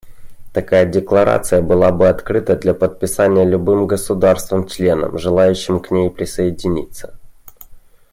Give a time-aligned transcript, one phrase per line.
[0.51, 7.19] Такая декларация была бы открыта для подписания любым государством-членом, желающим к ней присоединиться.